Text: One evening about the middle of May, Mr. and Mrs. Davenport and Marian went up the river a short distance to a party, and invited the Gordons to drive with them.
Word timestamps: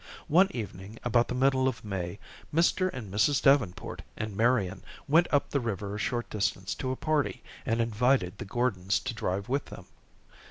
One 0.29 0.47
evening 0.49 0.97
about 1.03 1.27
the 1.27 1.35
middle 1.35 1.67
of 1.67 1.85
May, 1.85 2.17
Mr. 2.51 2.89
and 2.91 3.13
Mrs. 3.13 3.39
Davenport 3.39 4.01
and 4.17 4.35
Marian 4.35 4.81
went 5.07 5.27
up 5.31 5.51
the 5.51 5.59
river 5.59 5.93
a 5.93 5.99
short 5.99 6.27
distance 6.31 6.73
to 6.73 6.89
a 6.89 6.95
party, 6.95 7.43
and 7.67 7.79
invited 7.79 8.39
the 8.39 8.45
Gordons 8.45 8.97
to 8.99 9.13
drive 9.13 9.47
with 9.47 9.65
them. 9.65 9.85